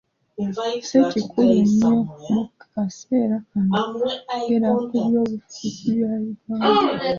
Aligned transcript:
Si 0.87 0.97
kikulu 1.11 1.53
nnyo 1.65 1.91
mu 2.33 2.41
kaseera 2.73 3.37
kano 3.49 3.73
okwogera 3.81 4.67
ku 4.77 4.83
byobufuzi 4.89 5.89
bya 5.95 6.13
Uganda. 6.53 7.05